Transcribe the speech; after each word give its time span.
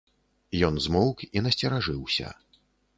Ён 0.69 0.79
змоўк 0.87 1.17
і 1.35 1.45
насцеражыўся. 1.47 2.27